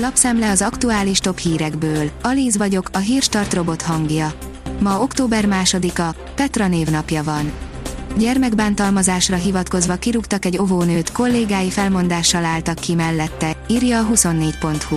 [0.00, 2.10] Lapszemle az aktuális top hírekből.
[2.22, 4.32] Alíz vagyok, a hírstart robot hangja.
[4.80, 7.52] Ma október másodika, Petra névnapja van.
[8.16, 14.96] Gyermekbántalmazásra hivatkozva kirúgtak egy ovónőt, kollégái felmondással álltak ki mellette, írja a 24.hu.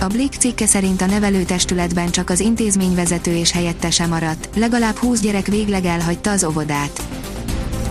[0.00, 5.46] A Blick cikke szerint a nevelőtestületben csak az intézményvezető és helyettese maradt, legalább 20 gyerek
[5.46, 7.02] végleg elhagyta az óvodát.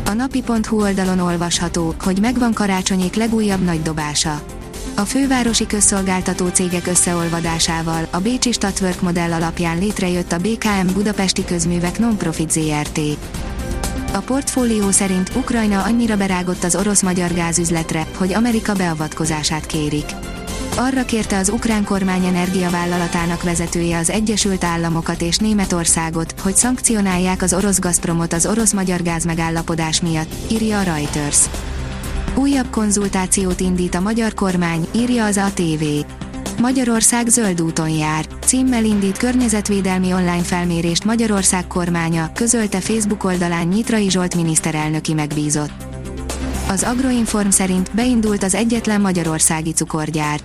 [0.06, 4.42] A napi.hu oldalon olvasható, hogy megvan karácsonyék legújabb nagy dobása.
[4.98, 12.00] A fővárosi közszolgáltató cégek összeolvadásával a Bécsi Stadtwork modell alapján létrejött a BKM Budapesti Közművek
[12.00, 13.00] Nonprofit ZRT.
[14.14, 20.06] A portfólió szerint Ukrajna annyira berágott az orosz-magyar gázüzletre, hogy Amerika beavatkozását kérik.
[20.78, 27.54] Arra kérte az ukrán kormány energiavállalatának vezetője az Egyesült Államokat és Németországot, hogy szankcionálják az
[27.54, 31.40] orosz Gazpromot az orosz-magyar gázmegállapodás miatt, írja a Reuters.
[32.38, 35.84] Újabb konzultációt indít a magyar kormány, írja az ATV.
[36.62, 38.26] Magyarország zöld úton jár.
[38.46, 45.72] Címmel indít környezetvédelmi online felmérést Magyarország kormánya, közölte Facebook oldalán Nyitrai Zsolt miniszterelnöki megbízott.
[46.70, 50.40] Az Agroinform szerint beindult az egyetlen magyarországi cukorgyár.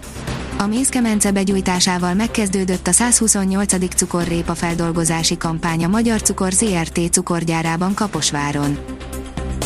[0.59, 3.95] A mézkemence begyújtásával megkezdődött a 128.
[3.95, 8.79] cukorrépa feldolgozási kampánya Magyar Cukor ZRT cukorgyárában Kaposváron.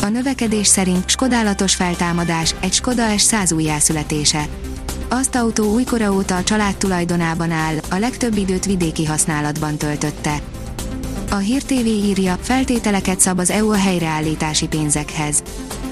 [0.01, 4.47] A növekedés szerint Skodálatos feltámadás, egy Skoda S100 újjászületése.
[5.09, 10.39] Azt autó újkora óta a család tulajdonában áll, a legtöbb időt vidéki használatban töltötte.
[11.31, 15.43] A Hír TV írja, feltételeket szab az EU a helyreállítási pénzekhez.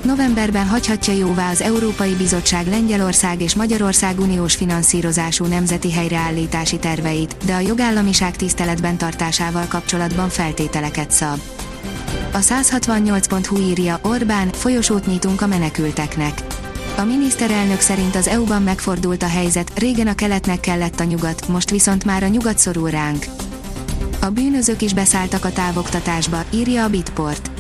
[0.04, 7.54] Novemberben hagyhatja jóvá az Európai Bizottság Lengyelország és Magyarország uniós finanszírozású nemzeti helyreállítási terveit, de
[7.54, 11.40] a jogállamiság tiszteletben tartásával kapcsolatban feltételeket szab.
[12.34, 16.44] A 168.hu írja, Orbán, folyosót nyitunk a menekülteknek.
[16.98, 21.70] A miniszterelnök szerint az EU-ban megfordult a helyzet, régen a keletnek kellett a nyugat, most
[21.70, 23.26] viszont már a nyugat szorul ránk.
[24.22, 27.52] A bűnözők is beszálltak a távoktatásba, írja a Bitport.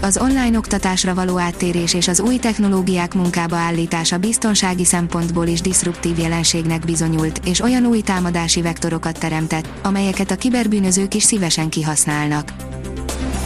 [0.00, 6.18] Az online oktatásra való áttérés és az új technológiák munkába állítása biztonsági szempontból is diszruptív
[6.18, 12.52] jelenségnek bizonyult, és olyan új támadási vektorokat teremtett, amelyeket a kiberbűnözők is szívesen kihasználnak.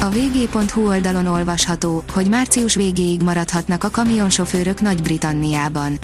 [0.00, 5.98] A vg.hu oldalon olvasható, hogy március végéig maradhatnak a kamionsofőrök Nagy-Britanniában.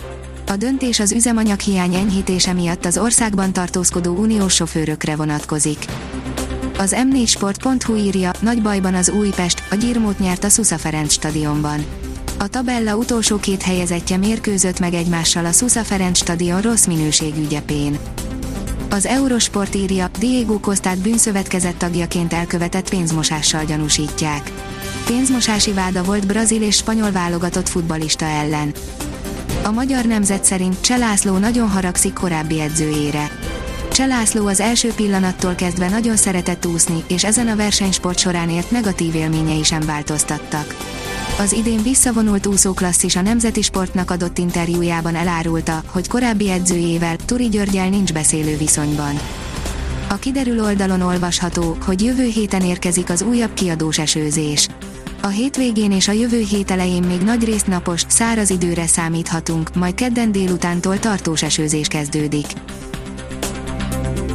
[0.47, 5.85] A döntés az üzemanyag hiány enyhítése miatt az országban tartózkodó uniós sofőrökre vonatkozik.
[6.79, 11.85] Az m4sport.hu írja, nagy bajban az Újpest, a gyirmót nyert a Szusza Ferenc stadionban.
[12.39, 17.99] A tabella utolsó két helyezettje mérkőzött meg egymással a Szusza Ferenc stadion rossz minőségű gyepén.
[18.93, 24.51] Az Eurosport írja, Diego Costát bűnszövetkezett tagjaként elkövetett pénzmosással gyanúsítják.
[25.07, 28.75] Pénzmosási váda volt brazil és spanyol válogatott futbalista ellen.
[29.63, 33.31] A magyar nemzet szerint Cselászló nagyon haragszik korábbi edzőjére.
[33.93, 39.15] Cselászló az első pillanattól kezdve nagyon szeretett úszni, és ezen a versenysport során ért negatív
[39.15, 40.77] élményei sem változtattak.
[41.39, 47.89] Az idén visszavonult úszóklasszis a Nemzeti Sportnak adott interjújában elárulta, hogy korábbi edzőjével, Turi Györgyel
[47.89, 49.21] nincs beszélő viszonyban.
[50.09, 54.69] A kiderül oldalon olvasható, hogy jövő héten érkezik az újabb kiadós esőzés.
[55.23, 59.95] A hétvégén és a jövő hét elején még nagy részt napos, száraz időre számíthatunk, majd
[59.95, 62.47] kedden délutántól tartós esőzés kezdődik.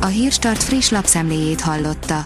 [0.01, 2.25] A Hírstart friss lapszemléjét hallotta.